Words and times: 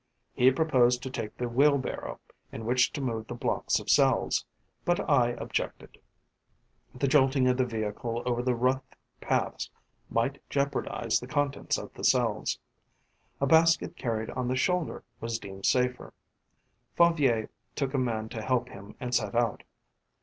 He 0.33 0.49
proposed 0.49 1.03
to 1.03 1.11
take 1.11 1.37
the 1.37 1.47
wheelbarrow, 1.47 2.19
in 2.51 2.65
which 2.65 2.91
to 2.93 3.01
move 3.01 3.27
the 3.27 3.35
blocks 3.35 3.79
of 3.79 3.87
cells; 3.87 4.43
but 4.83 4.99
I 5.07 5.27
objected: 5.33 5.99
the 6.95 7.07
jolting 7.07 7.47
of 7.47 7.57
the 7.57 7.67
vehicle 7.67 8.23
over 8.25 8.41
the 8.41 8.55
rough 8.55 8.81
paths 9.21 9.69
might 10.09 10.41
jeopardise 10.49 11.19
the 11.19 11.27
contents 11.27 11.77
of 11.77 11.93
the 11.93 12.03
cells. 12.03 12.57
A 13.39 13.45
basket 13.45 13.95
carried 13.95 14.31
on 14.31 14.47
the 14.47 14.55
shoulder 14.55 15.03
was 15.19 15.37
deemed 15.37 15.67
safer. 15.67 16.15
Favier 16.95 17.51
took 17.75 17.93
a 17.93 17.99
man 17.99 18.27
to 18.29 18.41
help 18.41 18.69
him 18.69 18.95
and 18.99 19.13
set 19.13 19.35
out. 19.35 19.61